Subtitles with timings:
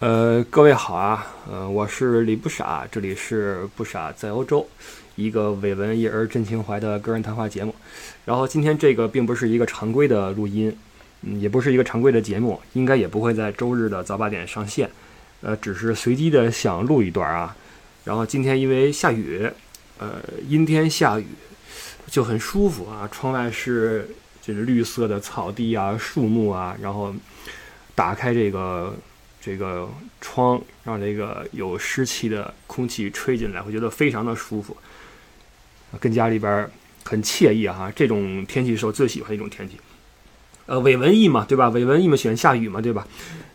[0.00, 4.66] 呃，各位好啊，呃，我是李不傻，这里是不傻在欧洲，
[5.14, 7.72] 一个伪文一而真情怀的个人谈话节目。
[8.24, 10.76] 然后今天这个并不是一个常规的录音，
[11.22, 14.90] 嗯，也不是一个常规的节目，应该也不会在周日的早八点上线，
[15.42, 17.56] 呃，只是随机的想录一段啊。
[18.02, 19.48] 然后今天因为下雨，
[19.98, 21.26] 呃，阴天下雨
[22.08, 24.10] 就很舒服啊，窗外是
[24.42, 27.14] 就是绿色的草地啊、树木啊，然后
[27.94, 28.92] 打开这个。
[29.44, 29.86] 这个
[30.22, 34.74] 窗让这个有湿气的空气吹进来，会觉得非常的舒服，
[36.00, 36.66] 跟家里边
[37.04, 37.92] 很惬意哈。
[37.94, 39.76] 这种天气是我最喜欢的一种天气。
[40.64, 41.68] 呃，伪文艺嘛，对吧？
[41.68, 43.06] 伪文艺嘛，喜欢下雨嘛，对吧？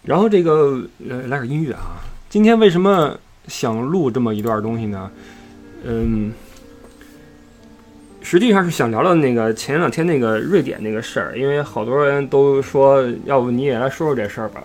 [0.04, 0.80] 然后这个
[1.10, 1.98] 呃，来点音乐啊。
[2.30, 5.12] 今天为什么想录这么一段东西呢？
[5.84, 6.32] 嗯，
[8.22, 14.62] 实际上是想聊聊那个前两天那个瑞典那个事儿，因为好多人都说，要不你也来说说这事儿吧。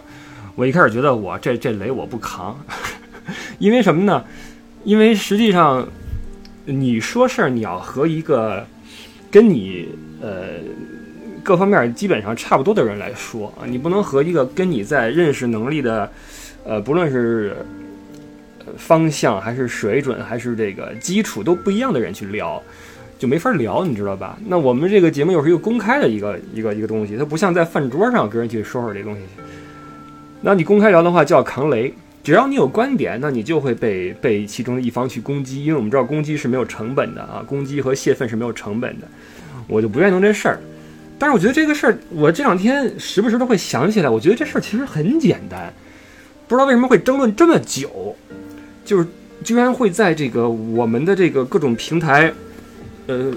[0.54, 2.58] 我一开始觉得我这这雷我不扛，
[3.58, 4.24] 因为什么呢？
[4.84, 5.88] 因为实际上，
[6.66, 8.66] 你说事儿你要和一个
[9.30, 9.88] 跟你
[10.20, 10.60] 呃
[11.42, 16.10] 各方面基本上差不多的人来说啊，你不能和一个跟你在认识能力的
[16.64, 17.56] 呃不论是
[18.76, 22.62] 方向还是水准还是这个基础都不一样的人去聊，
[23.18, 24.38] 就没法聊，你知道吧？
[24.46, 29.20] 那我们这个节目又是一个公开的一个一个一个东西，它不像在饭桌上跟人去说说这东西。
[30.46, 31.90] 那你公开聊的话叫扛雷，
[32.22, 39.08] 只要你有观点，那你就会被被其中的一方去攻击，因为我们知道攻击是没有成本的啊，攻击和泄愤是没有成本的，
[39.66, 40.60] 我就不愿意弄这事儿。
[41.18, 45.72] 但是我觉得这个事儿，我这两天时不时都会想起来，我觉得这事儿其实很简单，
[46.46, 48.14] 不知道为什么会争论这么久，
[48.84, 49.06] 就是
[49.42, 52.30] 居然会在这个我们的这个各种平台，
[53.06, 53.32] 呃，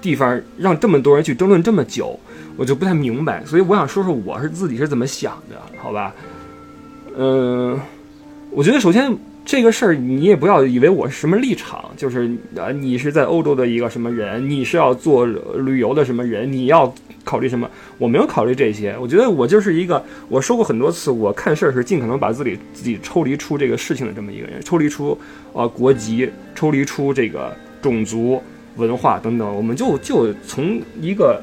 [0.00, 2.18] 地方让这么多人去争论这么久，
[2.56, 6.14] 我就不太明白，所以我想说说我是自己是怎么想的，好吧？
[7.18, 7.80] 嗯，
[8.50, 16.92] 我觉得首先这个事儿，你也不要以为我是什么立场，就是啊，你是在欧洲的一个什么人，你是要做旅游的什么人，你要
[17.24, 17.66] 考虑什么？
[17.96, 18.94] 我没有考虑这些。
[19.00, 25.18] 我觉得我就是一个，我说过很多次，我看事儿是尽可能把自己自己抽离出这个事情的这么一个人，抽离出
[25.54, 28.42] 啊国籍，抽离出这个种族、
[28.76, 31.42] 文化等等，我们就就从一个。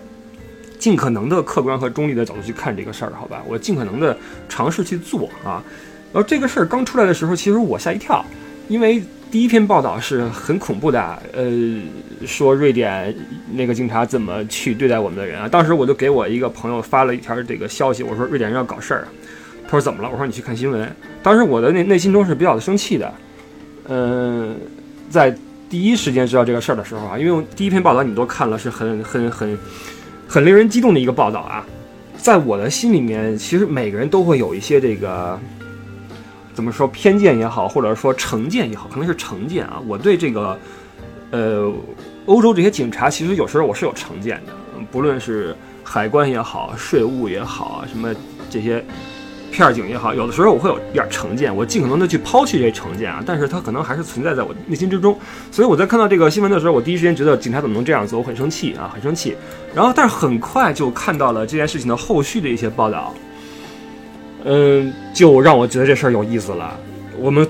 [0.83, 3.41] 尽可能的客观和中立的角度去看这个事儿，好吧？
[3.47, 4.17] 我尽可能的
[4.49, 5.63] 尝试去做啊。
[6.11, 8.21] 然后这个事儿刚出来的时候，其实我吓一跳，
[8.67, 9.01] 因为
[9.31, 11.49] 第一篇报道是很恐怖的，呃，
[12.27, 13.15] 说瑞典
[13.53, 15.47] 那个警察怎么去对待我们的人啊。
[15.47, 19.07] 当时我就给我一个朋友发了一条这个消息，我说瑞典人要搞事儿。
[19.63, 20.09] 他说怎么了？
[20.11, 20.93] 我说你去看新闻。
[21.23, 23.13] 当时我的内内心中是比较的生气的，
[23.87, 24.53] 嗯，
[25.09, 25.33] 在
[25.69, 29.31] 第一时间知道这个事儿的时候啊，因为第一篇报道你都看了，是很很。
[29.31, 29.57] 很
[30.33, 31.63] 很令人激动的一个报道啊，
[32.17, 35.39] 在我的心里面，其实每个人都会有一些这个
[36.55, 39.79] 怎么说偏见也好，或者说成见也好，可能是成见啊。
[39.85, 40.57] 我对这个
[41.29, 41.71] 呃
[42.25, 44.53] 欧洲这些警察，其实有时候我是有成见的，
[44.91, 48.11] 不论是海关也好，税务也好，什么
[48.49, 48.83] 这些。
[49.53, 55.15] 片儿警也好，有的时候我会有点成见，我尽可能的去抛弃这些成见啊，但是它可能还是存在在我内心之中。
[55.51, 59.37] 所以我在看到这个新闻的时候，我第一时间觉得警察怎么能这样做，我很生气啊，很生气。
[59.75, 63.13] 然后，但是很快就看到了这件事情的后续的一些报道，
[64.43, 66.75] 嗯，就让我觉得这事儿有意思了。
[67.19, 67.47] 我们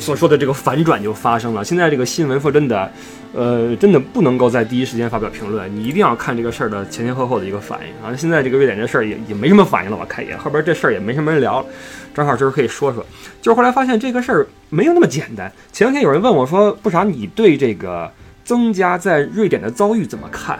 [0.00, 1.64] 所说的这个反转就发生了。
[1.64, 2.90] 现在这个新闻说真的。
[3.36, 8.14] 呃，真的不能够在第一时间发表评论，你一定要看这个事儿的前前后后的一个反应啊。
[8.16, 11.66] 现在这个瑞典这事儿也也没什么反应了，我看也后边这事儿也没什么人聊，
[12.14, 13.04] 正好今儿可以说说。
[13.42, 15.52] 就是后来发现这个事儿没有那么简单。
[15.72, 18.08] 前两天有人问我说：“不傻，你对这个
[18.44, 20.56] 增加在瑞典的遭遇怎么看？”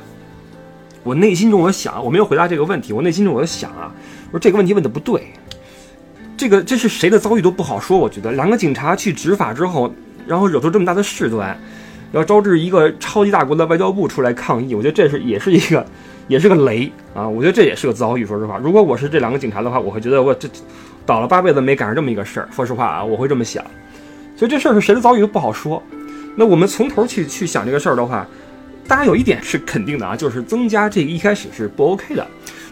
[1.05, 2.93] 我内心中我想，我没有回答这个问题。
[2.93, 3.95] 我内心中我就想啊，
[4.33, 5.33] 我说这个问题问的不对，
[6.37, 7.99] 这个这是谁的遭遇都不好说。
[7.99, 9.93] 我觉得两个警察去执法之后，
[10.27, 11.57] 然后惹出这么大的事端。
[12.13, 15.85] 要招致一个超级大国的外交部出来抗议，我觉得这是也是一个，
[16.29, 17.29] 也是个雷啊！
[17.29, 18.25] 我觉得这也是个遭遇。
[18.25, 20.49] 说实话，如果我是这两个警察的话，我会觉得我这
[21.05, 22.49] 倒了八辈子没赶上这么一个事儿。
[22.53, 23.65] 说实话啊，我会这么想。
[24.37, 25.83] 所以这事儿是谁的遭遇都不好说。
[26.37, 28.25] 那我们从头去去想这个事儿的话，
[28.87, 32.25] 大家有一点是肯定的啊，就是增加这个一开始是不 OK 的，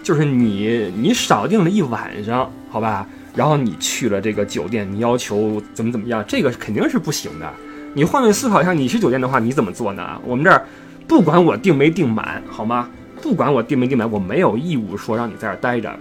[0.04, 3.04] 就是你你少订了一晚上，好吧？
[3.34, 7.50] 然后你去了这个酒店，你要求怎么怎么样，这个肯定是不行的。
[7.94, 10.20] 你换位思考一下，你是酒店的话，你怎么做呢？
[10.24, 10.64] 我们这儿
[11.06, 12.88] 不管我订没订满，好吗？
[13.20, 15.94] 不管我订没订满，我没有义务说让你在这儿待着。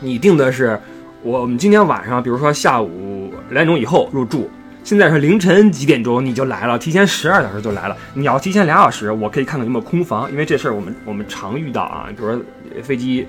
[0.00, 0.80] 你订的是
[1.22, 4.50] 我们今天晚上，比如说下午两点钟以后入住，
[4.82, 7.96] 现在是凌晨几点钟你就来了，提前十二小时就来了。
[8.14, 12.08] 你要提前俩小时，我可以看看有没有空房，因为这事儿我们我们常遇到啊。
[12.08, 12.42] 比如说
[12.82, 13.26] 飞机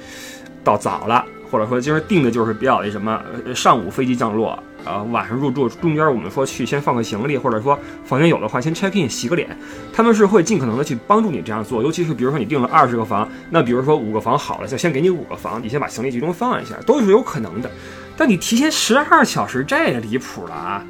[0.63, 3.21] 到早了，或者说今儿定的就是比较那什么，
[3.53, 9.55] 上午飞机降落，呃，晚上入住，中间我们说去先放个行李，或者说房间有的话先 check in 洗个脸，
[9.91, 17.69] 他们是会尽可能的去帮助你这样做，尤其是比如说你订了二十个房，那比如说五个房好了，就先给你五个房，你先把行李集中放一下，都是有可能的。
[18.15, 20.85] 但你提前十二小时，这也离谱了啊！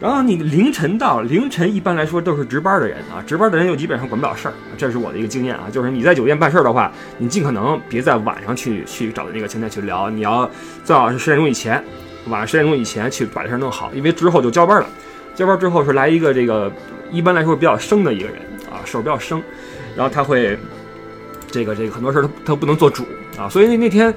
[0.00, 10.50] 然后你凌晨到，凌晨一般来说都是值班的人啊，值班的人又基本上管不了事儿，这是我的一个经验啊，就是你在酒店办事儿的话，你尽可能别在晚上去去找那个前台去聊，你要
[10.84, 11.82] 最好是十点钟以前，
[12.26, 14.86] 晚上十点钟以前去把这事儿弄好，因为之后就交班了，
[15.34, 16.70] 交班之后是来一个这个
[17.10, 18.36] 一般来说比较生的一个人
[18.70, 19.42] 啊，手比较生，
[19.96, 20.58] 然后他会
[21.50, 23.04] 这个这个很多事儿他他不能做主
[23.38, 24.12] 啊，所以那那天。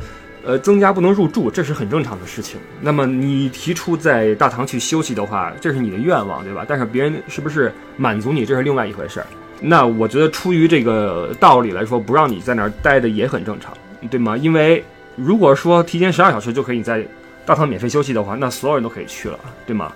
[0.48, 2.58] 呃，增加不能入住，这是很正常的事情。
[2.80, 6.64] 那么你提出在大堂去休息的话，这是你的愿望，对吧？
[6.66, 9.28] 但是别人是不是满足你，这是另外一回事儿。
[9.60, 13.76] 那我觉得出于这个道理来说，不让你在那儿待的也很正常，
[14.10, 14.38] 对吗？
[14.38, 14.82] 因为
[15.18, 17.06] 如果说提前十二小时就可以在
[17.46, 19.92] 大堂免费休息的话，那所有人都可以去了，对吗？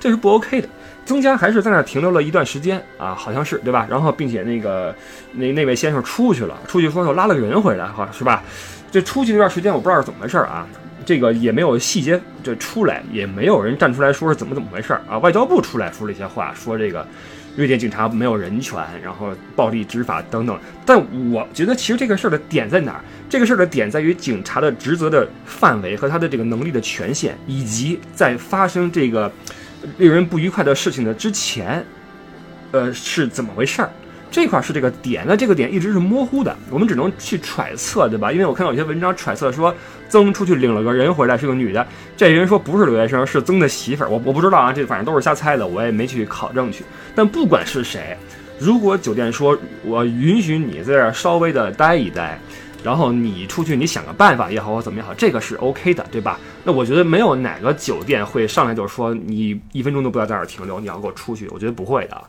[0.00, 0.68] 这是不 OK 的。
[1.04, 3.86] 增加还是在那儿停留了一段时间啊，好像是对吧？
[3.88, 4.94] 然后并且那个
[5.32, 8.42] 那那位先生出去了，出去说又拉了个人回来，哈，是吧？
[8.96, 10.66] 这出去那段时间，我不知道是怎么回事啊，
[11.04, 15.18] 这个也没有细节这出来，也没有人站出来说是怎么怎么回事啊。
[15.18, 17.06] 外交部出来说了一些话，说这个
[17.56, 20.58] 瑞典警察没有人权，然后暴力执法等等。
[20.86, 20.98] 但
[21.30, 23.04] 我觉得其实这个事儿的点在哪儿？
[23.28, 29.30] 这个事儿的点在于警察的职责的范围和他的这个能力的权限，以及在发生这个
[29.98, 31.84] 令人不愉快的事情的之前，
[32.70, 33.90] 呃是怎么回事儿？
[34.30, 38.30] 这块是这个点，那这个点一直是模糊的，我们只能去揣测，对吧？
[38.30, 39.74] 因为我看到有些文章揣测说，
[40.08, 41.86] 曾出去领了个人回来，是个女的。
[42.16, 44.10] 这人说不是留学生，是曾的媳妇儿。
[44.10, 46.84] 我我不知道啊，这反正都是瞎猜的，我也没去考证去。
[47.14, 48.16] 但不管是谁，
[48.58, 52.38] 如果酒店说我允许你在这儿稍微的待一待，
[52.84, 56.38] 然后你出去你想个办法也好或怎么样好，这个是 OK 的，对吧？
[56.62, 62.22] 那我觉得没有哪个酒店会上来就说你一分钟都不要在这儿停留，你要给我出去，我觉得不会的。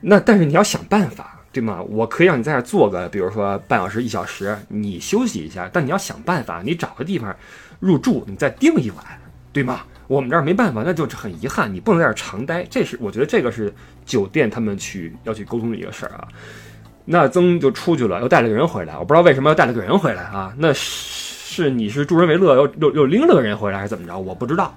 [0.00, 1.82] 那但是你要想办法，对吗？
[1.88, 5.68] 我可以让你在这坐个，比如说半小时、一小时，你休息一下。
[5.72, 7.34] 但你要想办法，你找个地方
[7.80, 9.04] 入住，你再订一晚，
[9.52, 9.80] 对吗？
[10.06, 12.62] 我们这儿没办法，那就很遗憾，你不能在这儿长待。
[12.70, 16.28] 这是我觉得这个是酒店他们去要去沟通的一个事儿啊。
[17.04, 20.54] 那曾就出去了，又带了个人回来，我不知道为什么要带了个人回来啊？
[20.58, 24.16] 那是你是助人为乐，又又又拎了个人回来，还是怎么着？
[24.16, 24.72] 我不知道。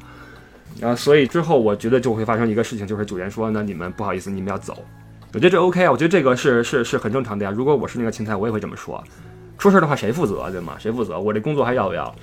[0.81, 4.77] 啊，所以之后我觉得就会发生一个事情，就是酒店说，那你们不好意思，你们要走。
[5.31, 7.51] 我觉得这 OK 啊，我觉得这个是是是很正常的呀。
[7.51, 9.03] 如果我是那个前台，我也会这么说。
[9.57, 10.75] 出事的话谁负责，对吗？
[10.79, 11.19] 谁负责？
[11.19, 12.13] 我这工作还要不要？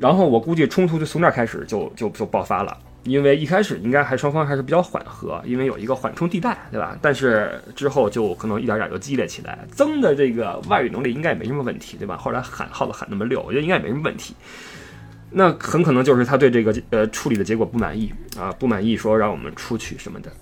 [0.00, 6.98] 然后我估计冲突就从那儿开始就就就爆发了，因为一开始应该还双方还是比较缓和，因为有一个缓冲地带，对吧？
[7.00, 9.64] 但是之后就可能一点点就激烈起来。
[9.70, 12.16] 曾的这个外语能力应该也没什么问题，对吧？
[12.16, 14.34] 后来喊号子喊那么溜，我觉得应该也没什么问题。
[15.30, 20.32] 那很可能就是他对这个呃处理的结果不满意啊，不满意说让我们出去什么的。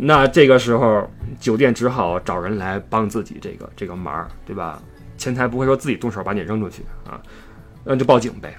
[0.00, 1.10] 那这个时候，
[1.40, 4.80] 酒店只好找人来帮自己这个这个忙，对吧？
[5.16, 7.20] 前台不会说自己动手把你扔出去啊，
[7.82, 8.56] 那就报警呗，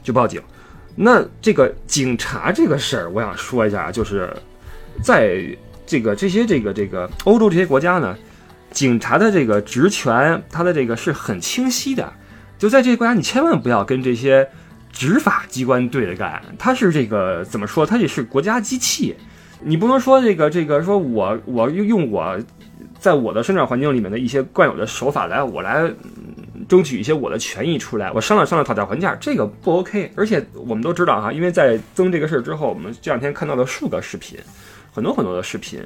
[0.00, 0.40] 就报警。
[0.94, 4.32] 那这个警察这个事儿，我想说一下，就是
[5.02, 5.44] 在
[5.84, 8.16] 这个这些这个这个欧洲这些国家呢，
[8.70, 12.12] 警察的这个职权，他的这个是很清晰的。
[12.56, 14.48] 就在这些国家，你千万不要跟这些
[14.92, 17.84] 执法机关对着干，他是这个怎么说？
[17.84, 19.16] 他也是国家机器。
[19.60, 22.38] 你不能说这个这个，说我我用我
[22.98, 30.10] 在我的生长环境里面的一些惯有的手法来，我来嗯争取一些我的权益出来，我商量商量讨价还价，这个不 OK。
[30.16, 34.38] 而且我们都知道哈，因为在增这个事儿之后，我们这两天看到了数个视频，
[34.92, 35.80] 很多很多的视频，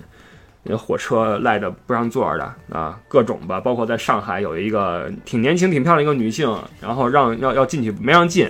[0.62, 8.48] 那火车赖着不让座的啊，各种吧，包括在上海有一个挺年轻挺漂亮一个女性，然后让要要进去没让进，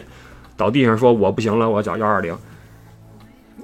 [0.56, 2.36] 倒地上说我不行了，我叫幺二零。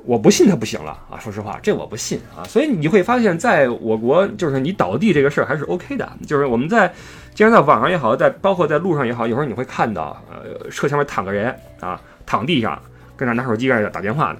[0.09, 1.21] 我不信他不行了啊！
[1.21, 2.41] 说实话，这我不信啊！
[2.45, 6.11] 所以你会发现，在我国，就是你倒地这个事儿还是 OK 的。
[6.27, 6.91] 就是我们在，
[7.35, 12.81] 既然在网上也好，在包括在路上也好，有时候你会看到，呃，车前面躺个人啊，躺地上，
[13.19, 14.39] 跟那拿手机在那打电话呢，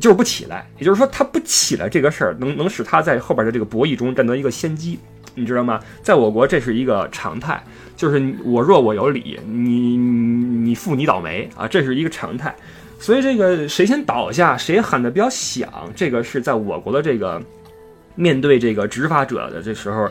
[0.00, 0.66] 就是不起来。
[0.76, 4.98] 也就是说，他不起来这个事儿，能能使他在后边的这个博弈中占得一个先机，
[5.36, 5.78] 你知道吗？
[6.02, 7.62] 在我国，这是一个常态，
[7.96, 12.52] 就是我弱我有理，你你富你倒霉啊，这是一个常态。
[12.98, 17.40] 所以这个谁先倒下，谁喊的比较响，这个是在我国的这个
[18.14, 20.08] 面对这个执法者的这时候，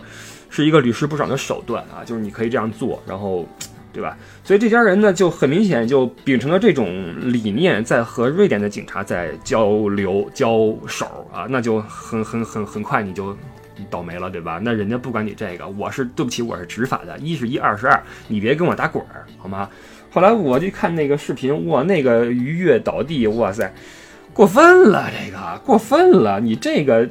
[0.50, 3.46] 是一个屡试不爽的手段啊，就是你可以这样做，然后，
[3.92, 4.18] 对吧？
[4.44, 13.36] 所以这家人呢，就很明显就秉承了这种理念，在和瑞典的警察在交流交手啊，那就很很很很快你就
[13.89, 14.60] 倒霉了，对吧？
[14.63, 19.68] 那人家不管你这个，我是对不起，我是执法的，一是一，二是二，你别跟我打滚儿，好吗？
[20.15, 23.69] 后来我就看那个视频，哇，那个鱼跃倒地，哇塞，
[24.31, 27.05] 过分了，这个过分了，你这个。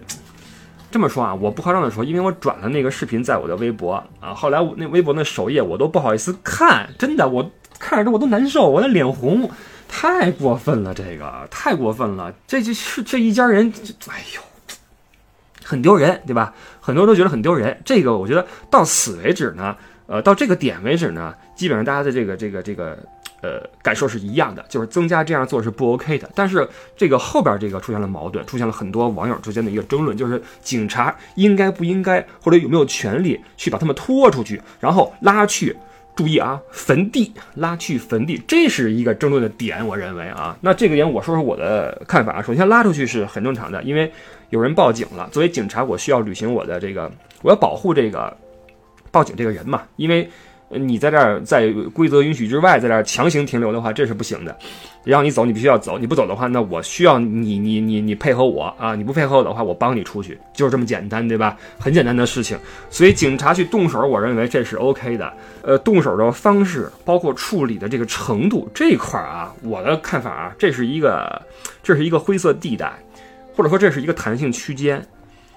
[0.91, 9.51] 这么说啊，我不夸张的说，因为我转了那个视频在我的微博啊，后来我那微博那首页我都不好意思看，真的，我看着我都难受，我的脸红，
[9.87, 13.71] 太过分了，这个太过分了，这就是这一家人，
[14.09, 14.41] 哎呦，
[15.63, 16.55] 很丢人，对吧？
[16.81, 22.99] 很多人都觉得很丢人，这个我觉得到此为止呢，呃，到这个点为止呢，基本上大家的这个这个这个。
[23.43, 26.31] 呃，感受是一样的，就是增加这样做是不 OK 的。
[26.35, 35.77] 但是这个后边这个出现了矛盾，出现了很多网友之间的一个争论，就是警察应该不应该，或者有没有权利去把他们拖出去，然后拉去，
[36.17, 39.87] 注意啊，坟地，拉去坟地，这是一个争论的点。
[39.87, 42.41] 我认为啊，那这个点我说说我的看法啊。
[42.41, 44.11] 首先拉出去是很正常的，因为
[44.49, 45.29] 有人报警了。
[45.31, 48.35] 作为警察，我需要履行我的这个，我要保护这个
[49.11, 50.27] 报警这个人嘛，因为。
[50.79, 54.57] 你在这儿在规则允许之外，在这儿强行停留的话，这是不行的。
[55.05, 55.99] 让你走，你必须要走。
[55.99, 58.95] 你不走的话，那我需要你，你，你，你配合我啊！
[58.95, 61.59] 你不配合我的话，我帮你出去，就是这么简单，对吧？
[61.79, 62.59] 很简单的事情。
[62.89, 65.31] 所以警察去动手，我认为这是 OK 的。
[65.61, 71.43] 呃，动手的方式，包括处理的这个程度这一块啊，我的看法啊，这是一个，
[71.83, 72.91] 这是一个灰色地带，
[73.55, 75.07] 或者说这是一个弹性区间。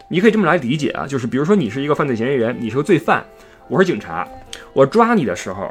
[0.09, 3.25] 你可以这么来理解啊，就是比如说你是一个犯罪嫌疑人，你是个罪犯。
[3.69, 4.25] 我是警察，
[4.71, 5.69] 我抓你的时候，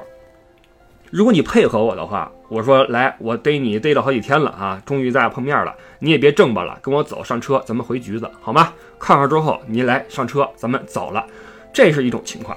[1.11, 8.75] 如果你配合我的话，我说来，我逮你逮了好几天了啊，终于咱俩碰面了，你也别挣巴了，跟我走上车，咱们回局子好吗？
[8.99, 11.25] 看看之后，你来上车，咱们走了，
[11.73, 12.55] 这是一种情况。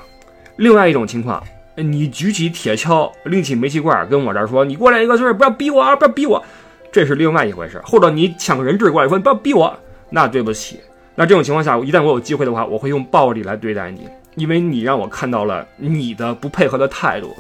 [0.58, 1.42] 另外一种情况，
[1.76, 6.44] 你举起铁锹，拎起煤气罐，跟我这儿说，你过来一个就是不要逼我啊，不要逼我，
[6.92, 7.82] 这是另外一回事。
[7.86, 9.74] 或者你抢个人质过来，说你不要逼我，
[10.10, 10.82] 那对不起，
[11.16, 14.06] 那这种情况下，一旦我有机会的话，我会用暴力来对待你。
[14.40, 17.36] 因为你让我看到了你的不配合的态度，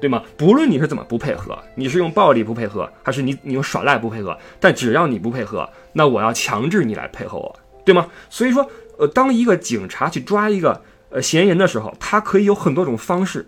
[0.00, 0.20] 对吗？
[0.36, 8.08] 不论你是怎么不配合，你是用暴力不配合，还是你你用耍赖不配合，但只要你不配合，那我要强制你来配合我，对吗？
[8.28, 8.68] 所以说，
[8.98, 13.46] 呃，当一个警察去抓一个呃嫌疑人的时候，他可以有很多种方式。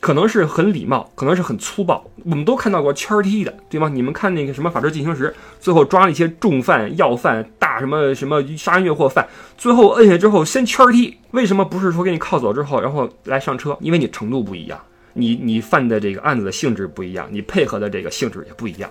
[0.00, 3.88] 可能是很礼貌，可能是很粗暴，我们都看到过圈踢的，对吗？
[3.88, 5.28] 你们看那个什么《法制进行时》，
[5.60, 9.26] 最后抓了一些重犯、要犯、大什么什么杀人越货犯，
[9.56, 13.76] 最后摁下之后先圈踢，为什么不是说给你铐走之后，然后来上车？
[13.80, 14.80] 因为你程度不一样，
[15.14, 18.88] 你你犯的这个案子的性质不一样，你配合的这个性质也不一样。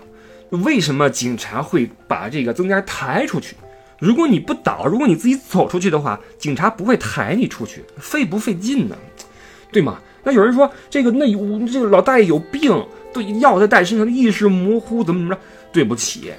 [0.50, 3.56] 为什么警察会把这个增加抬出去？
[4.00, 8.96] 如果你不倒，如果你自己走出去的话，警察不会抬你出去，费不费劲呢？
[9.72, 10.00] 对吗？
[10.28, 11.26] 那有人说这个那
[11.72, 15.42] 这个老大爷有病，对药在带身上，意识模糊，怎么怎么着？
[15.72, 16.34] 对不起，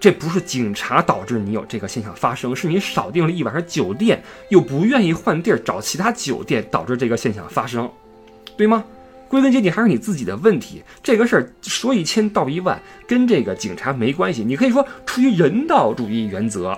[0.00, 7.88] 这不是警察导致你有这个现象发生，是你少订了一晚上酒店，又不愿意换地儿找其他酒店，导致这个现象发生，
[8.56, 8.84] 对吗？
[9.28, 10.82] 归根结底还是你自己的问题。
[11.00, 12.76] 这个事儿说一千道一万，
[13.06, 14.42] 跟这个警察没关系。
[14.42, 16.76] 你可以说出于人道主义原则，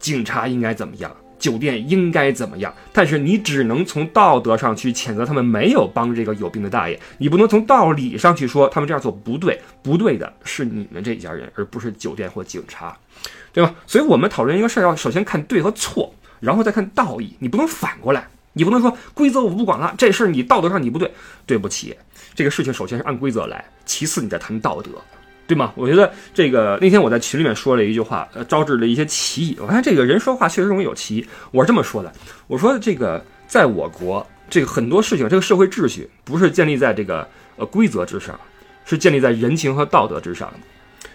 [0.00, 1.14] 警察应该怎么样？
[1.42, 2.72] 酒店应该怎么样？
[2.92, 9.60] 但是你只能从道德上去谴责他们没有帮这个有病的大爷，你不能从道理上去说他们这样做不对。
[9.82, 12.96] 不对的是你们这一家人，而不是酒店或警察，
[13.52, 13.74] 对吧？
[13.88, 17.34] 所以我们讨论一个事儿，要首先看对和错，然后再看道义。
[17.40, 21.12] 你不能反过来，你不能说规则我不管了，这事儿你道德上你不对，
[21.44, 21.96] 对不起，
[22.36, 24.90] 这个事情首先是按规则来，其次你再谈道德。
[25.52, 25.72] 对吗？
[25.76, 29.56] 我觉得这个那天我在群里面说了一句话，呃，招致了一些歧义。
[29.60, 31.26] 我看这个人说话确实容易有歧义。
[31.50, 32.10] 我是这么说的：
[32.46, 38.38] 我说这个在我国，这个很多事情，这个社会秩序不是建立在这个呃规则之上，
[38.86, 40.50] 是建立在人情和道德之上。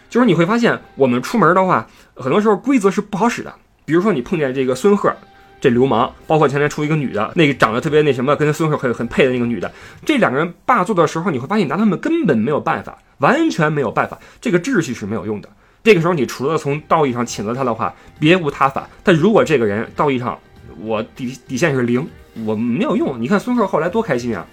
[0.10, 3.54] 就是你会发现，我们出门的话，很多时候规则是不好使的。
[3.86, 5.12] 比如说你碰见这个孙贺。
[5.60, 9.72] 这流氓，包括前天出一个女的，那个长得特别那什么，跟孙鹤很很配的那个女的，
[10.06, 15.50] 这两个人霸座的时候，你会发现拿他们根本没有办法，完全没有办法，这个秩序是没有用的。
[15.84, 18.88] 这个时候，你除了从道义上谴责他的话，别无他法。
[19.04, 20.38] 但如果这个人道义上，
[20.80, 22.08] 我底底线是零，
[22.46, 23.22] 我没有用。
[23.22, 24.46] 你看孙鹤后来多开心啊，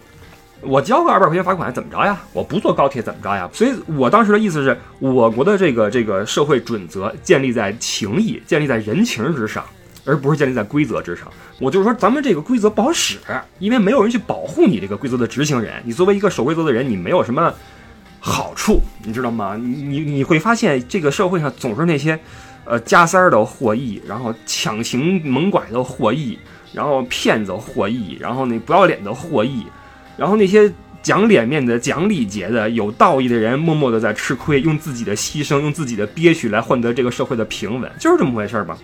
[0.61, 2.21] 我交个二百块钱罚款怎么着呀？
[2.33, 3.49] 我不坐高铁怎么着呀？
[3.53, 9.65] 所以我当时的意思是，我国的这个这个社会准则建立在情义、建立在人情之上。
[10.07, 11.27] 而不是建立在规则之上。
[11.59, 13.17] 我就是说，咱们这个规则不好使，
[13.59, 15.83] 因为没有人去保护你这个规则的执行人。
[15.83, 17.55] 你作为一个守规则的人，你没有什么
[18.27, 19.55] 好处，你知道吗？
[19.55, 22.19] 你你你会发现，这个社会上总是那些，
[22.65, 26.39] 呃，加塞儿的获益，然后强行猛拐的获益，
[26.73, 29.67] 然后骗子获益，然后那不要脸的获益，
[30.17, 38.79] 然后那些讲脸面的、讲礼节的、有道义的人，默默的在吃亏，用自己的牺牲、用自己的憋屈来换得这个社会的平稳，就是这么回事儿吧。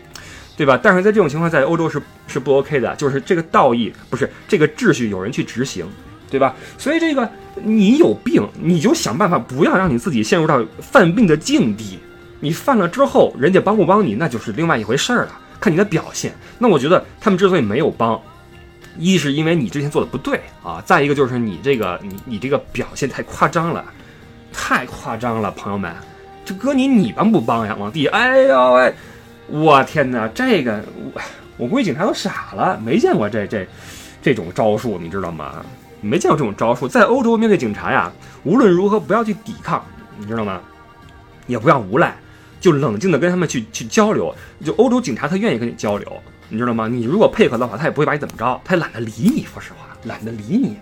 [0.54, 0.78] 对吧？
[0.82, 5.86] 但是在这种情况，在欧洲是是不 OK 的，就是这个道义不是这个秩序，有人去执行，
[6.30, 6.54] 对吧？
[6.78, 11.98] 所以这个你有病，你就想办法不要让你自己陷入到犯病的境地。
[12.42, 16.32] 你犯了之后，人家帮不帮你，那就是另外一回事儿了，看你的表现。
[16.58, 18.18] 那我觉得他们之所以没有帮，
[18.96, 23.84] 一是因为你之前做的不对啊，再一个就是你这个你你这个表现太夸张了，
[24.54, 25.94] 太夸张了，朋友们，
[26.42, 27.76] 这搁你你帮不帮呀？
[27.78, 28.94] 往地，哎呦喂，
[29.48, 30.82] 我天哪，这个
[31.12, 31.20] 我
[31.58, 33.68] 我估计警察都傻了，没见过这这
[34.22, 35.62] 这种招数，你知道吗？
[36.00, 38.12] 没见过这种招数，在欧洲面对警察呀，
[38.44, 39.84] 无论如何不要去抵抗，
[40.18, 40.60] 你知道吗？
[41.46, 42.16] 也不要无赖。
[42.60, 46.86] 就冷静的跟他们去去交流，就欧洲警察他愿意跟你交流，你知道吗？
[46.86, 49.46] 你如果配合的话，他也不会把你怎么着，他也懒得理你。
[49.46, 50.76] 说实话，懒得理你。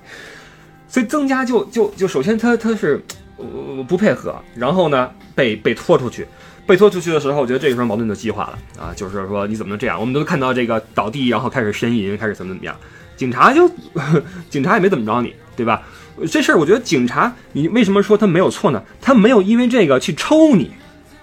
[0.88, 3.00] 所以增加就就就首先他他是
[3.36, 3.44] 呃
[3.86, 6.26] 不配合，然后呢被被拖出去，
[6.66, 10.00] 被拖出去的时候，我觉得这个时候矛盾就激化了啊，就是说你怎么能这样？
[10.00, 12.74] 我们都看到这个倒地，然后开始呻吟，开始怎么怎么样？
[13.18, 13.70] 警察就
[14.48, 15.82] 警察也没怎么着你，对吧？
[16.30, 18.82] 这事儿我觉得警察，你为什么说他没有错呢？
[19.00, 20.70] 他没有因为这个去抽你。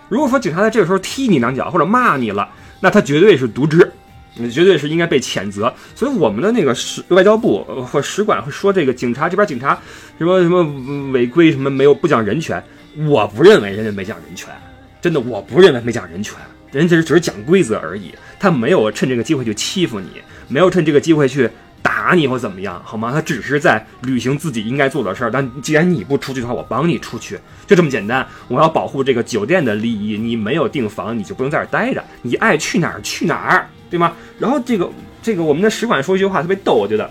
[0.07, 2.47] 如果说警察在这个时候踢你两脚或者骂你了，
[2.79, 3.91] 那他绝对是渎职，
[4.53, 5.73] 绝对是应该被谴责。
[5.95, 9.77] 所以我们的那个使外交部或使馆会说这个警察这边警察
[10.17, 10.63] 什么什么
[11.11, 12.63] 违规什么没有不讲人权，
[13.07, 14.53] 我不认为人家没讲人权，
[15.01, 16.35] 真的我不认为没讲人权，
[16.71, 20.07] 人家只是讲规则而已，他没有趁这个机会去欺负你，
[20.47, 21.49] 没有趁这个机会去。
[21.85, 23.11] 打你或怎么样，好吗？
[23.13, 25.29] 他只是在履行自己应该做的事儿。
[25.29, 28.25] 但既然你不出去的话，我帮你出去，就这么简单。
[28.47, 32.03] 我要保护这个酒店的利益，你没有订房，你就不能在这儿待着。
[32.23, 34.13] 你爱去哪儿去哪儿，对吗？
[34.39, 34.89] 然后这个
[35.21, 37.07] 这个我们的使馆说一句话特别逗，我觉得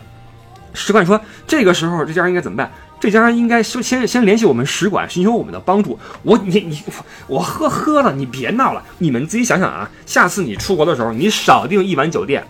[0.73, 2.69] 使馆说这个时候这家应该怎么办？
[2.99, 5.97] 这家应该先先先联系我们使馆，寻求我们的帮助。
[6.25, 6.83] 我你你
[7.28, 8.83] 我呵呵了，你别闹了。
[8.99, 12.45] 你们自己想想啊，下次你出国的时候，你少订一晚酒店，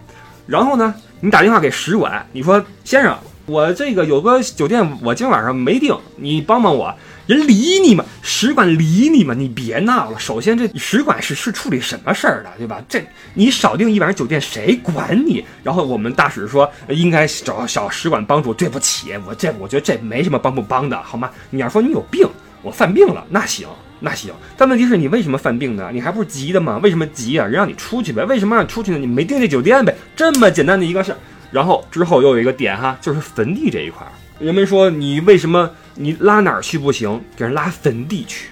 [0.47, 0.95] 然后呢？
[1.25, 3.17] 你打电话给使馆，你说先生，
[3.47, 6.95] 我这个有个酒店，我今晚上没订，你帮帮我。
[7.27, 8.05] 人理你吗？
[8.21, 9.33] 使馆理你吗？
[9.33, 10.19] 你别闹了。
[10.19, 12.79] 首先，这使馆是是处理什么事儿的，对吧？
[12.87, 13.03] 这
[13.33, 15.43] 你少订一晚上酒店，谁管你？
[15.63, 18.53] 然后我们大使说应该找小使馆帮助。
[18.53, 21.31] 对不起，我这我觉得这没什么帮不帮的，好吗？
[21.49, 22.29] 你要说你有病，
[22.61, 23.67] 我犯病了，那行。
[24.05, 25.89] 那行，但问题是你为什么犯病呢？
[25.91, 26.79] 你还不是急的吗？
[26.83, 27.47] 为什么急啊？
[27.47, 28.99] 人让你出去呗，为什么让你出去呢？
[28.99, 31.19] 你没订这酒店呗，这么简单的一个事儿。
[31.51, 38.49] 然后之后又有一个点哈，就是坟地这一块儿，人们说你为什么你拉哪儿去不行，给人拉坟地去，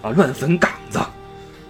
[0.00, 1.00] 啊，乱坟岗子，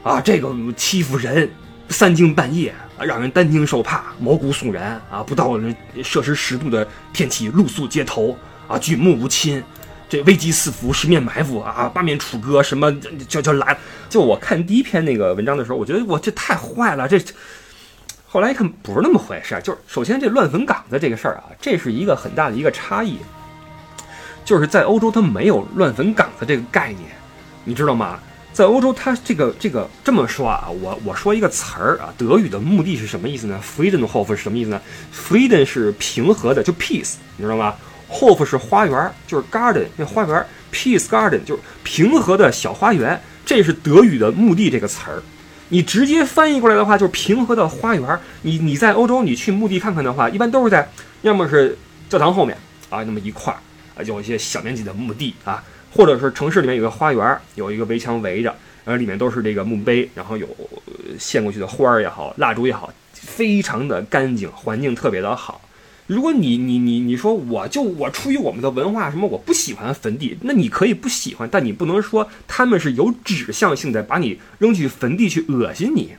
[0.02, 1.48] 啊，这个欺负人，
[1.88, 5.58] 三更半夜啊，让人担惊受怕，毛骨悚然啊，不到
[6.02, 8.36] 摄氏十度的天气露宿街头
[8.68, 9.62] 啊，举目无亲。
[10.22, 12.92] 危机四伏，十面埋伏啊，八面楚歌，什么
[13.28, 13.76] 就就来。
[14.08, 17.08] 就我看第一篇那个文章的时候，我觉得我这太坏了。
[17.08, 17.20] 这
[18.26, 23.18] 后来一看不是那么回事，就是首先这乱坟岗子这个事儿啊，这是一个很大的一个差异。
[24.44, 27.08] 就是在欧洲，它没有乱坟岗子这个概念，
[27.64, 28.18] 你知道吗？
[28.52, 34.80] 在欧洲，它这个这个这么说啊，我我说一个词儿啊，德语的目的是什么意思呢？Friedenhof 是什么意思呢
[35.12, 37.74] ？Frieden 是平和的，就 peace，你知道吗
[38.10, 45.22] ？Hof 是花园，就是 garden 那花园，peace garden 就是平和的小花园，这是德语的墓地这个词儿。
[45.70, 48.20] 你直接翻译过来的话，就是平和的花园。
[48.42, 50.88] 你你在欧洲，你去墓地看看的话，一般都是在
[51.22, 51.76] 要么是
[52.08, 52.56] 教堂后面
[52.90, 53.58] 啊，那么一块儿
[53.96, 60.46] 啊，有一些小面积的墓地啊，或者是城市里面有个花园，有一个围墙围着，然后里面都是这个墓碑，然后有
[61.18, 65.60] 献过去的花儿也好，蜡烛也好，非常的干净，环境特别的好。
[66.06, 76.12] 如果你你你你说我就我出于我们的文化什么我不喜欢坟地，那你可以不喜欢，但你不能说他们是有指向性的把你扔去坟地去恶心你，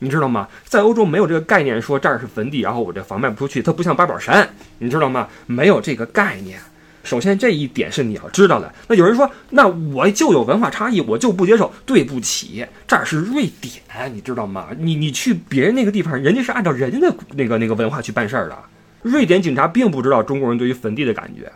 [0.00, 0.48] 你知道吗？
[0.64, 5.28] 在欧洲没有这个概念，说这儿是坟地，然后我这房卖不出去，它不像八宝山，你知道吗？
[5.46, 6.58] 没有这个概念。
[7.04, 8.74] 首先这一点是你要知道的。
[8.88, 11.72] 那有人说，那我就有文化差异，我就不接受。
[11.86, 14.68] 对不起，这儿是瑞典，你知道吗？
[14.78, 18.58] 你你去别人那个地方，人家是按照人家的那个那个文化去办事儿的。
[19.02, 21.50] 瑞典警察并不知道中国人对于坟地的感觉，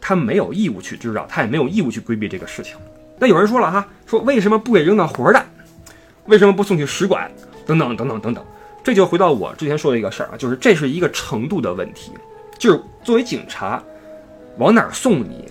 [0.00, 2.76] 他没有义务去知道，他也没有义务去规避这个事情。
[3.18, 5.46] 那有人说了哈，说为什么不给扔到火车站？
[6.26, 7.30] 为什么不送去使馆？
[7.64, 8.44] 等等等等等等。
[8.82, 12.12] 这就回到我之前说的一个事儿啊，就是这是一个程度的问题。
[12.58, 13.82] 就是作为警察，
[14.56, 15.44] 往哪儿送你，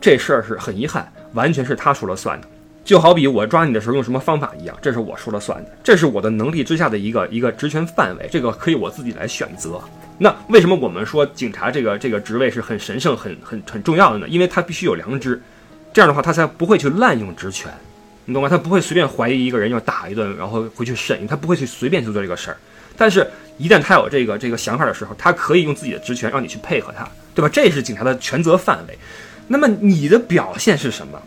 [0.00, 2.48] 这事儿是很遗憾，完全是他说了算的。
[2.84, 9.80] 就好比我抓你的时候用什么方法一样，这是我说了算的，这是我的能力之下的一个一个职权范围，这个可以我自己来选择。
[10.18, 14.28] 那为什么我们说警察这个这个职位是很神圣、很很很重要的呢？
[14.28, 15.42] 因为他必须有良知，
[15.92, 17.72] 这样的话他才不会去滥用职权，
[18.24, 18.48] 你懂吗？
[18.48, 22.56] 他不会随便怀疑一个人要打一顿，然后回去审，他不会去随便去做这个事儿。
[22.96, 27.48] 但是，一旦他有这个这个想法的时候，他可以用自己的职权让你去配合他，对吧？
[27.52, 28.96] 这是警察的权责范围。
[29.48, 31.20] 那么你的表现是什么？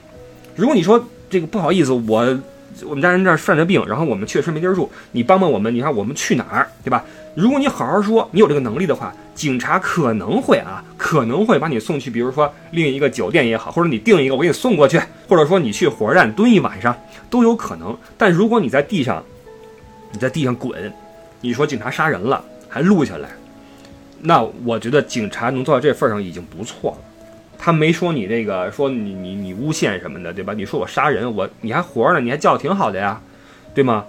[0.55, 2.39] 如果你说这个不好意思，我
[2.85, 7.03] 我们家人这儿犯着病，然后我们确实没地儿住，你帮帮我们，你看我们去哪儿，对吧？
[7.35, 16.95] 如果你好好说，你有这个能力的话，警察可能会啊，可能会把你送去，比如说另一个酒店也好，或者你订一个我给你送过去，或者说你去火车站蹲一晚上
[17.29, 17.95] 都有可能。
[18.17, 19.23] 但如果你在地上，
[20.11, 20.91] 你在地上滚，
[21.41, 23.29] 你说警察杀人了还录下来，
[24.21, 26.97] 那我觉得警察能做到这份上已经不错了。
[27.57, 30.53] 他没说你这个，说你你你诬陷什么的，对吧？
[30.53, 33.19] 你说我杀人，我你还活着呢，你还叫挺好的呀，
[33.73, 34.05] 对吗？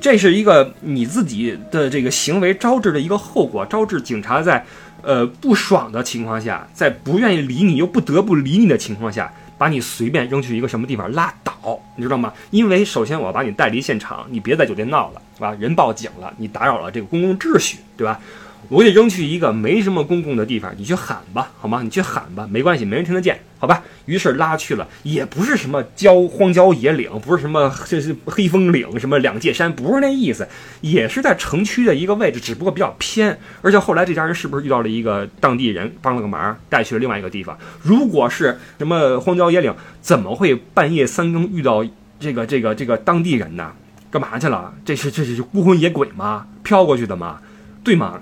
[0.00, 4.64] 这是一个你自己的这个行为招致的一个后果，招致警察在，
[5.02, 12.32] 呃不爽的情况下，在不愿意理你又不得不理你的情况下，把你随便扔去一个什么地方拉倒，你知道吗？
[12.52, 15.52] 因为首先我要把你带离现场，你别在酒店闹了，是吧？
[15.58, 18.20] 人报警了，你打扰了这个公共秩序，对吧？
[18.68, 21.82] 我给扔去一个没什么公共的地方，你去喊吧，好吗？
[21.82, 23.82] 你去喊吧，没关系，没人听得见，好吧？
[24.06, 30.48] 于是拉去了，也不是什么郊荒郊野岭，不是什么这是黑风岭，什么两界山，不是那意思，
[30.80, 33.38] 也是在城区的一个位置，只不过比较偏。
[33.60, 37.58] 而且后来这家人是不是遇到了一个当地人帮了个忙，带去了另外一个地方？
[37.82, 41.84] 如果是什么荒郊野岭，怎么会半夜三更遇到
[42.18, 43.72] 这个这个这个当地人呢？
[44.10, 44.72] 干嘛去了？
[44.84, 46.46] 这是这是孤魂野鬼吗？
[46.62, 47.40] 飘过去的吗？
[47.84, 48.20] 对吗？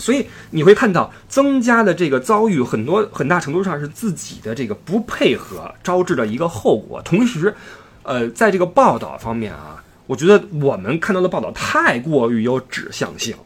[0.00, 7.00] 所以你会看到增加的这个遭遇，很多很大程度上是自己的这个不配合招致的一个后果。
[7.02, 7.54] 同时，
[8.02, 13.36] 呃，在这个报道方面啊，我觉得我们看到的报道太过于有指向性，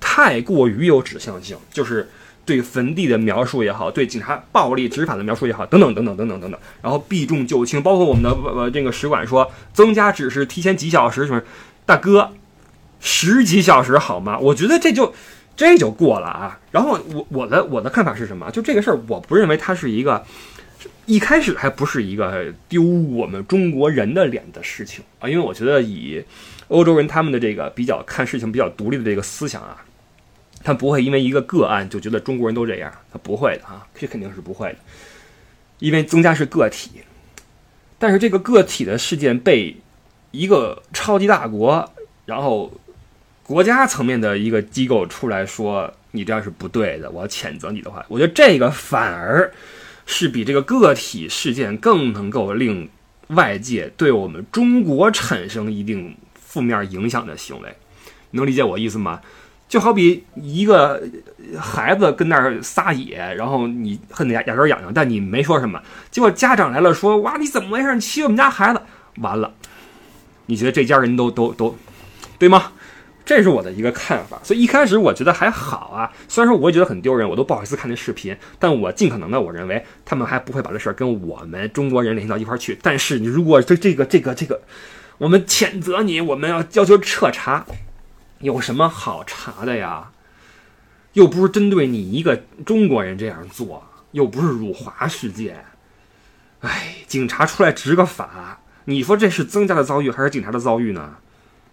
[0.00, 2.08] 太过于有指向性，就是
[2.46, 11.42] 对坟地的描述也好，对警察暴力执法的描述也好，等等等等等等等等，然后避重就轻，包括我们的呃这个使馆说增加只是提前几小时什么，
[11.84, 12.32] 大哥，
[12.98, 14.38] 十几小时好吗？
[14.38, 15.12] 我觉得这就。
[15.58, 16.60] 这就过了啊！
[16.70, 18.48] 然后我我的我的看法是什么？
[18.52, 20.24] 就这个事儿，我不认为它是一个
[21.04, 25.28] 一开始还不是一个丢我们中国人的脸的事情啊！
[25.28, 26.22] 因为我觉得以
[26.68, 29.84] 欧洲人他们的这个比较看事情比较独立的这个思想啊，
[30.62, 34.78] 他不会因为一个个案就觉得中国人都这样，他不会的啊，这肯定是不会的。
[35.80, 37.02] 因为增加是个体，
[37.98, 39.76] 但是这个个体的事件被
[40.30, 41.92] 一个超级大国，
[42.26, 42.72] 然后。
[43.48, 49.50] 国家层面的一个机构出来说你这样是不对的，我要谴责你的话，我觉得这个反而
[50.04, 52.90] 是比这个个体事件更能够令
[53.28, 57.74] 外界对我们中国产生一定负面影响的行为，
[58.32, 59.22] 能理解我意思吗？
[59.66, 61.02] 就好比一个
[61.58, 67.94] 孩子跟那儿撒野，然后你恨得牙牙根痒痒，但你没说什么，结果家长来了说哇你怎么回事？
[67.94, 68.80] 你欺负我们家孩子，
[69.16, 69.54] 完了，
[70.46, 71.74] 你觉得这家人都都都
[72.38, 72.72] 对吗？
[73.28, 76.10] 这是我的一个看法，所以一开始我觉得还好啊。
[76.28, 82.78] 虽然说我也觉得很丢人，我都不好意思看那视频，但我尽可能的，我认为他们还不会把这事儿跟我们中国人联系到一块儿去。
[82.80, 84.62] 但是你如果这这个这个这个，
[85.18, 87.66] 我们谴责你，我们要要求彻查，
[88.38, 90.10] 有什么好查的呀？
[91.12, 95.66] 又不是针对你一个中国人这样做，又不是辱华事件。
[96.60, 101.16] 哎，警察出来执个法，你说这是增加的遭遇还是警察的遭遇呢？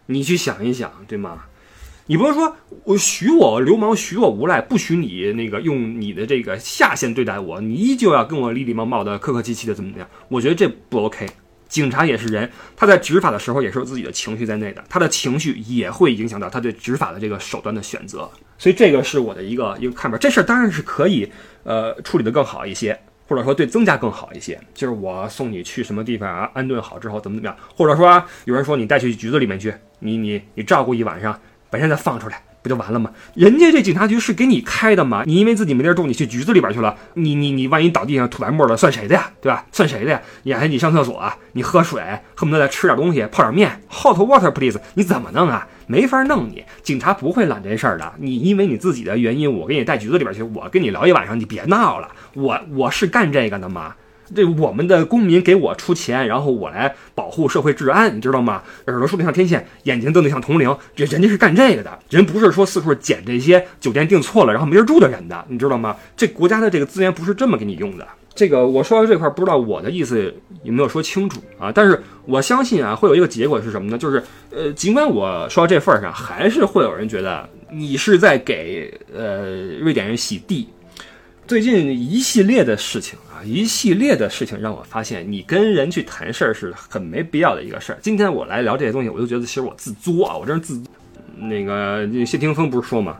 [0.07, 1.45] 你去想一想，对吗？
[2.07, 10.09] 你不能说我许我流氓，许我无赖，不许你那个用你的这个下限对待我，你依旧要跟我礼礼貌貌的、客客气气的，怎么怎么样？
[10.29, 11.27] 我觉得这不 OK。
[11.67, 18.29] 警察也是人，他在执法的时候也是有自己的情绪在内的，他的情绪也会影响到他对执法的这个手段的选择。
[18.59, 20.15] 所以这个是我的一个一个看法。
[20.15, 21.27] 这事儿当然是可以
[21.63, 22.97] 呃处理的更好一些。
[23.27, 32.41] 或者说对增加更好一些，就是我送你去什么地方啊，安顿好之后怎么怎么样，或者说有人说你带去局子里面去，你你你照顾一晚上，白天再放出来。
[32.65, 33.11] 不就完了吗？
[33.35, 35.21] 人家这警察局是给你开的吗？
[35.27, 39.29] 你因为自己没地儿住，你去局子里边去了，你你你万一倒地上吐白沫了，算谁的呀？
[39.39, 39.63] 对吧？
[39.71, 40.19] 算谁的呀？
[40.41, 42.01] 你还你上厕所，你喝水，
[42.33, 45.67] 恨不得再吃点东西，泡点面，hot water please，你怎么弄啊？
[45.85, 48.13] 没法弄你，警察不会揽这事儿的。
[48.17, 52.09] 你因为你自己的原因，我给你带局子里边去，我跟你聊一晚上，你别闹了。
[52.33, 53.93] 我我是干这个的吗？
[54.33, 58.63] 这我们的公民给我出钱，然后我来保护社会治安，你知道吗？
[58.87, 65.95] 耳朵竖得像天线，眼睛瞪得像铜铃，这人家是干这个的，人不是说四处捡这些酒店订错了然后没人住的人的，你知道吗？
[66.15, 68.07] 这国家的这个资源不是这么给你用的。
[68.33, 70.33] 这个我说到这块，不知道我的意思
[70.63, 71.71] 有没有说清楚啊？
[71.73, 73.97] 但是我相信啊，会有一个结果是什么呢？
[73.97, 80.67] 就是呃，尽管我说到这份上，还是会有人觉得你是在给呃瑞典人洗地。
[81.47, 87.99] 最近一系列的事情一系列的事情让我发现，你跟人去谈事儿是很没必要的一个事儿。
[88.01, 90.81] 今天我来聊这些东西，我就觉得其实我自作啊，我真是自，
[91.37, 93.17] 那个谢霆锋不是说吗，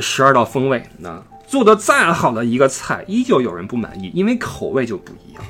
[0.00, 5.42] 十二道风味，那做的再好的一个菜，依旧有人不满意，因为口味就不一样。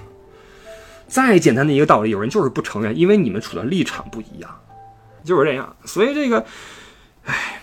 [1.06, 4.50] 再简单的一个道理，有人就是不承认，因为你们处的立场不一样，
[5.24, 5.76] 就是这样。
[5.84, 6.44] 所以这个，
[7.24, 7.55] 唉。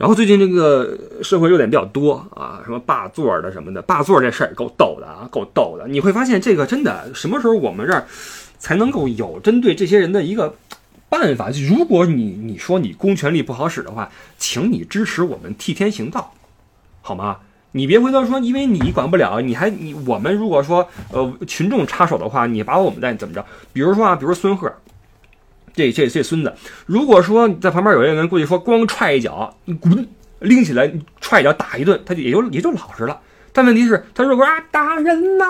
[0.00, 5.86] 然后最近这个社会热点比较多啊，什么霸座的什么的，霸座这事儿够逗的啊，够逗的。
[5.86, 8.06] 你会发现这个真的，什么时候我们这儿
[8.58, 10.54] 才能够有针对这些人的一个
[11.10, 11.50] 办法？
[11.68, 16.32] 如果你你说你公权力不好使的话，请你支持我们替天行道，
[17.02, 17.36] 好吗？
[17.72, 23.44] 你别回头说，因为你管不了，你还你我们如果说呃群众插手的话，你把我们再怎么着？
[23.74, 24.72] 比如说啊，比如孙鹤。
[25.74, 26.52] 这这这孙子，
[26.86, 30.06] 如果说在旁边有一个人过去说光踹一脚，你滚，
[30.40, 33.20] 拎起来踹一脚打一顿，他就也就也就老实了。
[33.52, 35.44] 但问题是，他如果啊打人呐，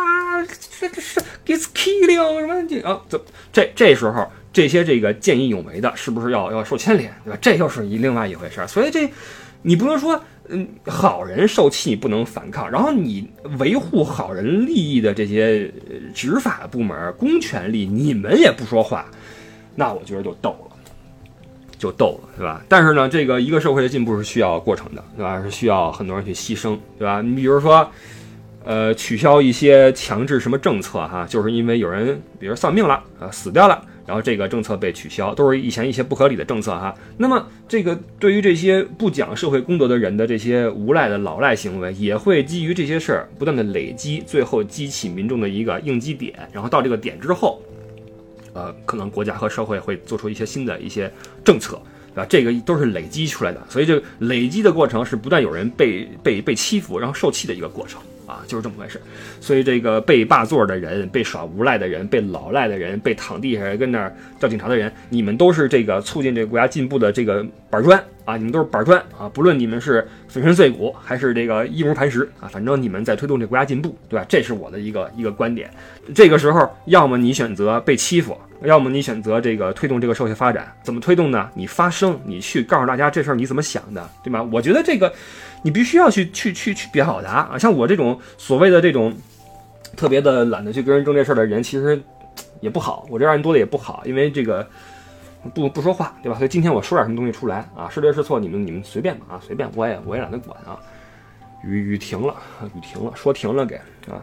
[0.78, 7.38] 这这是 gets killing 什么这啊，这这这时候这些这个见义勇为的，是不是要要受牵连，对吧？
[7.42, 8.66] 这又是一另外一回事。
[8.66, 9.06] 所以这
[9.62, 13.28] 你不能说，嗯，好人受气不能反抗，然后你
[13.58, 15.70] 维护好人利益的这些
[16.14, 19.10] 执法部门、公权力，你们也不说话。
[19.74, 20.76] 那我觉得就逗了，
[21.78, 22.62] 就逗了，对吧？
[22.68, 25.42] 但是呢，这个一个社会的进步是需要过程的，对吧？
[25.42, 27.22] 是需要很多人去牺牲，对吧？
[27.22, 27.88] 你比如说，
[28.64, 36.94] 呃，取消一些强制什么政策，哈，就是因为有人，比如丧命了，啊，死掉了，然后这个政策被取消，都是以前一些不合理的政策，哈。
[37.16, 47.62] 那么，这个对于这些不讲社会公德的人的这些无赖的老赖行为，也会基于这些事儿不断的累积，最后激起民众的一个应激点，然后到这个点之后。
[48.52, 51.12] 呃，可能国家和社会会做出一些新的一些
[51.44, 51.80] 政策，
[52.14, 52.26] 对吧？
[52.28, 59.00] 这个都是累积出来的，所以就累积的过程是不断有人被被被欺负，然后受气的一个过程啊，就是这么回事。
[59.40, 68.36] 所以这个被霸座的人、被耍无赖的人、被老赖的人、被躺地下跟那儿叫警察的人，你们都是这个促进这个国家进步的这个板砖啊！
[68.36, 69.28] 你们都是板砖啊！
[69.32, 74.24] 不论你们是粉身碎骨还是这个易如磐石啊，反正你们在推动这国家进步，对吧？
[74.28, 75.68] 这是我的一个一个观点。
[76.14, 78.38] 这个时候，要么你选择被欺负。
[78.64, 81.48] 要么你选择这个推动这个社会发展，怎么推动呢？
[81.54, 84.42] 你发声，你去告诉大家这事儿你怎么想的，对吧？
[84.52, 85.10] 我觉得这个
[85.62, 87.58] 你必须要去去去去表达啊。
[87.58, 89.14] 像我这种所谓的这种
[89.96, 92.00] 特别的懒得去跟人争这事儿的人，其实
[92.60, 93.06] 也不好。
[93.10, 94.66] 我这样人多的也不好，因为这个
[95.54, 96.36] 不不说话，对吧？
[96.36, 100.78] 所以今天我说点什么东西出来啊，是对是错，你们你们随便吧啊，随便，我也我也懒得管啊。
[101.62, 102.34] 雨雨停了，
[102.74, 103.76] 雨停了，说停了给
[104.08, 104.16] 啊，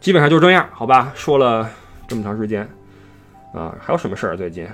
[0.00, 1.12] 基本上就这样，好吧？
[1.14, 1.70] 说了
[2.06, 2.68] 这么长时间。
[3.54, 4.68] 啊，还有什么事儿最近，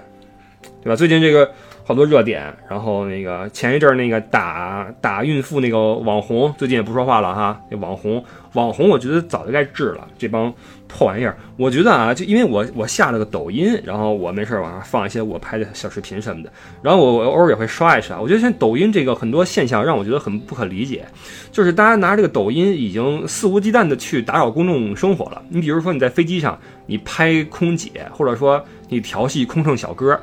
[0.83, 0.96] 对吧？
[0.96, 1.50] 最近这个
[1.85, 7.61] 好多热点，然后那个前一阵那个打打孕妇那个网红，最近也不说话了哈。
[7.70, 8.22] 那网红
[8.53, 10.53] 网红，我觉得早就该治了这帮
[10.88, 11.37] 破玩意儿。
[11.57, 16.50] 我觉得啊，就因为我我下了个抖音，然后我没事儿往上放一些我拍的小视频什么的，
[16.83, 18.20] 然后我我偶尔也会刷一刷。
[18.20, 21.05] 我觉得现在抖音这个很多现象让我觉得很不可理解，
[21.53, 25.42] 就是大家拿这个抖音已经肆无忌惮的去打扰公众生活了。
[25.48, 26.59] 你比如说你在飞机上。
[26.87, 30.20] 你拍空姐，或者说你调戏空乘小哥，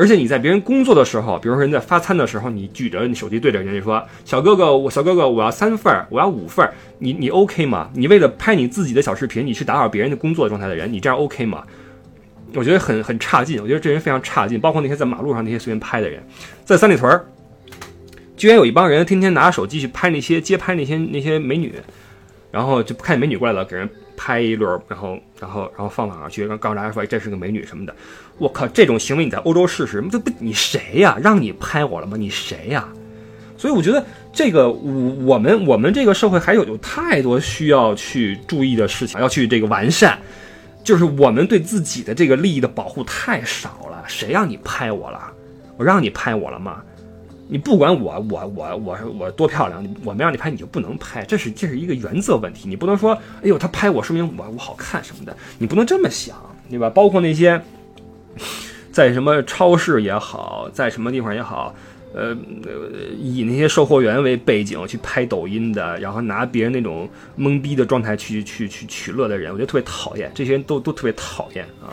[0.00, 7.90] 而且你在别人工作的时候，比如说人在发餐的时候，你举着你手机对着人家说：“小哥哥，我小哥哥，我要三份儿，我要五份儿。”你你 OK 吗？
[7.92, 11.62] 你为了拍你自己的小视频，你去打扰别人的工作状态的人，你这样 OK 吗？
[12.54, 14.58] 我觉得很很差劲，我觉得这人非常差劲。
[14.58, 16.22] 包括那些在马路上那些随便拍的人，
[16.64, 17.26] 在三里屯儿，
[18.38, 21.74] 居然有一帮人天天拿着手机去拍那些街拍那些那些美女，
[22.50, 23.86] 然后就看见美女过来了，给人。
[24.22, 27.96] 拍一轮，然后，然后，然后放网上去，然后告诉大家说，这是个美女什么的。
[28.36, 31.16] 我靠，这种行为你在欧洲试试，这不你谁呀？
[31.22, 32.18] 让你拍我了吗？
[32.18, 32.86] 你谁呀？
[33.56, 34.92] 所以我觉得这个我
[35.24, 40.18] 我们我们这个社会还有有太多需要去注意的事情，要去这个完善。
[40.84, 44.04] 就是我们对自己的这个利益的保护太少了。
[44.06, 45.32] 谁让你拍我了？
[45.78, 46.82] 我让你拍我了吗？
[47.50, 52.68] 你不管我我我我我多漂亮，我没让你拍，你就不能拍，这是这是一个原则问题。
[52.68, 56.36] 你不能说，哎呦，他拍我，说明我我好看什么的，你不能这么想，
[56.70, 56.88] 对吧？
[56.88, 57.60] 包括那些
[58.92, 61.74] 在什么超市也好，在什么地方也好，
[62.14, 62.36] 呃，
[63.18, 71.90] 以那些售货员为背景去拍抖音的，然后拿别人那种懵逼的状态去去去取乐的人，我觉得特别讨厌，这些人都都特别讨厌啊。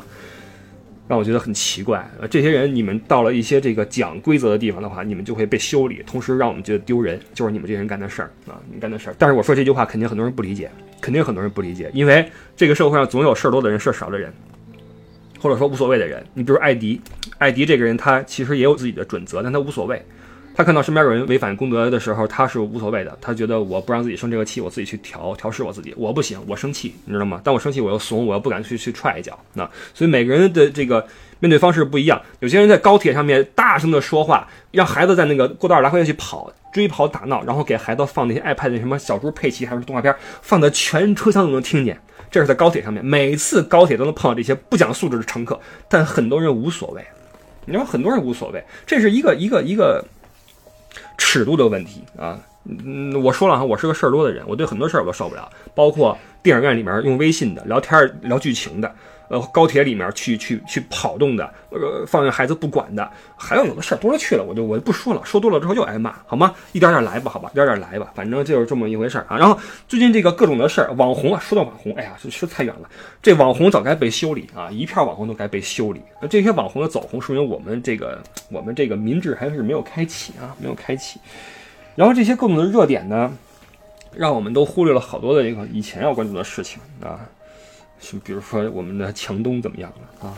[1.07, 9.15] 让我觉得很奇怪，呃，这些人你们到了一些这个讲规则的地方的话，你们就会被修理，同时让我们觉得丢人，就是你们这些人干的事儿啊，你干的事儿。
[9.17, 14.33] 但是我说这句话，肯定很多人不理解，肯定很多人不理解，因为这个社会上总有事儿多的人，事儿少的人，
[15.39, 16.21] 或者说无所谓的人。
[16.33, 16.99] 你比如艾迪，
[17.37, 20.05] 艾迪这个人，他其实也有自己的准则，但他无所谓。
[20.57, 23.15] 他看到身边有人违反公德的时候，他是无所谓的。
[23.21, 25.93] 他觉得我不让自己生这个气，我自己去调调试我自己。
[25.95, 27.39] 我不行，我生气，你知道吗？
[27.43, 29.37] 但我生气，我又怂，我又不敢去去踹一脚。
[29.53, 31.05] 那所以每个人的这个
[31.39, 32.19] 面对方式不一样。
[32.39, 41.95] 有些人在高铁上面大声的说话，让孩子在那个过道来回去跑、追跑打闹，然后给孩子放那些 iPad 什么小猪佩奇还是动画片，放的全车厢都能听见。
[42.31, 47.05] 这是在高铁上面，每次高铁都能碰到这些不讲素质的乘客，但很多人无所谓。
[47.69, 50.01] 你说很多人无所谓，这是一个一个一个
[51.17, 52.39] 尺度的问题啊。
[52.65, 58.93] 嗯，我说了哈，我是个事儿多的人，我对很多事儿我都受不了，包括电影院里面用微信的聊天聊剧情的。
[59.29, 66.53] 呃，高铁里面去去去跑动的，呃，放任孩子不管的，还有有的事儿多了去了，我就我就不说了，说多了之后又挨骂，好吗？
[66.71, 69.37] 一点点来吧，好吧，一点点来吧，反正就是这么一回事儿啊。
[69.37, 72.89] 然后最近这个各种的事儿，网红啊，说到网红，哎呀，这说太远了。
[73.21, 76.01] 这网红早该被修理啊，一片网红都该被修理。
[76.21, 81.19] 那这些网红的走红，说明我们这个我们这个民智还是没有开启啊，没有开启。
[81.95, 83.31] 然后这些各种的热点呢，
[84.15, 87.19] 让我们都忽略了好多的这个以前要关注的事情啊。
[87.99, 90.37] 就比如说我们的强东怎么样了啊？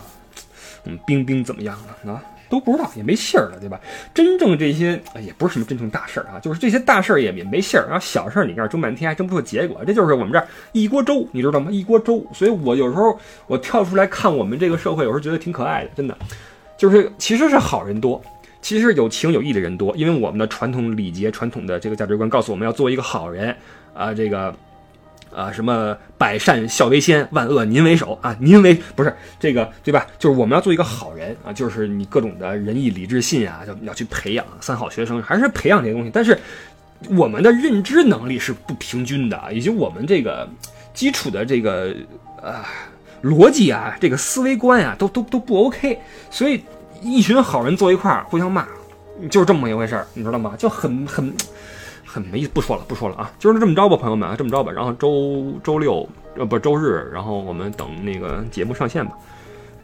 [0.84, 2.22] 我们冰冰怎么样了啊？
[2.48, 3.78] 都不知道，也没信儿了，对吧？
[4.12, 7.84] 真正这些也不是什么真正大事儿啊，就是这些大事儿也也没信儿。
[7.84, 11.70] 然后小事儿你这儿争半天还争不出结果，这就是我们这儿一锅粥，你知道吗？
[11.70, 12.26] 一锅粥。
[12.32, 16.16] 所以我有时候我跳出来看我们这个社会，有时候觉得挺可爱的，真的。
[16.76, 18.20] 就是其实是好人多，
[18.60, 23.54] 其实有情有义的人多，因为我们的传统礼节、传统的这个价值观告诉我们要做一个好人
[23.94, 24.52] 啊，这个。
[25.34, 28.36] 啊，什么百善孝为先，万恶您为首啊！
[28.40, 30.06] 您为不是这个对吧？
[30.18, 36.10] 就是我们要做一个好人啊，就是你各种的仁义礼智信啊，要要去培养三好学生，还是培养这些东西。
[36.12, 36.36] 但是
[37.10, 40.48] 我们的认知能力是不平均的，以及我们这个
[40.92, 41.94] 基础的这个
[42.42, 42.66] 啊
[43.22, 45.98] 逻辑啊，这个思维观啊，都都都不 OK。
[46.28, 46.64] 所以
[47.00, 48.66] 一群好人坐一块儿互相骂，
[49.30, 50.54] 就是这么一回事儿，你知道吗？
[50.58, 51.32] 就很很。
[52.12, 53.30] 很没意思，不说了，不说了啊！
[53.38, 54.72] 就是这么着吧，朋友们啊，这么着吧。
[54.72, 59.12] 然后周周六呃不周日，然后我们等那个节目上线吧。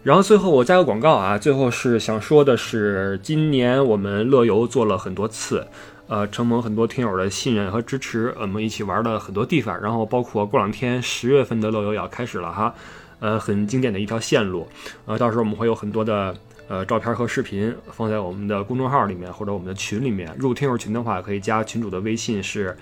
[0.02, 5.64] 然后最后我加个广告啊，最后是想说的是，今年我们乐游做了很多次，
[6.08, 9.80] 呃，承蒙很多听友的信任和支持，我们一起玩了很多地方。
[9.80, 12.74] 然后包括过两天十月份的乐游也要开始了哈，
[13.20, 14.66] 呃，很经典的一条线路，
[15.06, 16.34] 呃，到时候我们会有很多的。
[16.68, 20.34] 呃，照片和视频放在我们的公众号里面或者我们的群里面。
[20.36, 22.76] 入听友群的话，可以加群主的微信是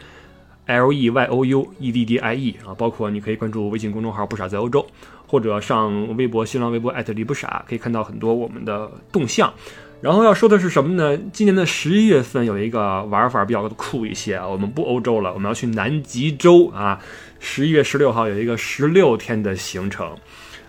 [0.67, 4.87] L E Y O U E D D I E 啊，包括你可以关注微信公众号“不傻在欧洲”，
[5.29, 9.53] 或者上微博、新浪微博艾特李不傻，可以看到很多我们的动向。
[10.01, 11.19] 然后要说的是什么呢？
[11.33, 16.99] 今年的十一月份有一个玩法比较酷一些啊，我们不欧洲了，我们要去南极洲啊。
[17.39, 20.17] 十一月十六号有一个十六天的行程。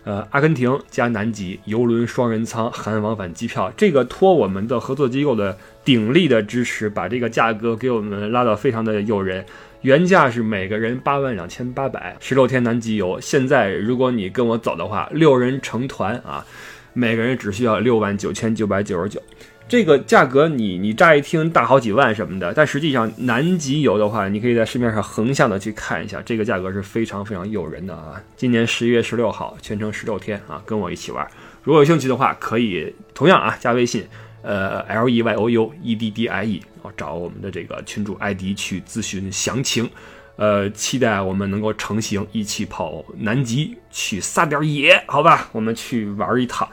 [0.06, 9.44] 呃，阿根廷加南极游轮双人舱含往返机票，这个托我们的合作机构的鼎力的支持，把这个价格给我们拉到非常的诱人。
[9.82, 13.20] 原价是每个人八万两千八百，十六天南极游。
[13.20, 16.46] 现在如果你跟我走的话，六人成团啊，
[16.94, 19.20] 每个人只需要六万九千九百九十九。
[19.68, 28.22] 这个价格，你你乍一听大好几万什么的，但实际上南极游的话，你可以在市面上横向的去看一下，这个价格是非常非常诱人的啊！
[28.38, 31.28] 今年十一月十六号，全程十六天啊，跟我一起玩，
[31.64, 34.06] 如果有兴趣的话，可以同样啊加微信，
[34.44, 39.90] 呃 L E Y O U E D D I E，然后找我们的这个群主艾迪去咨询详情，
[40.36, 45.50] 呃，期待我们能够成行，一起跑南极去撒点野，好吧？
[45.54, 46.70] 我们去玩一趟。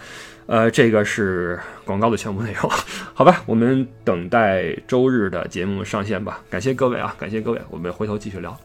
[0.46, 2.70] 呃，这个是广告的全部内容，
[3.14, 6.40] 好吧，我们等待周日的节目上线吧。
[6.50, 8.58] 感谢各位啊，感谢各位，我们回头继续聊。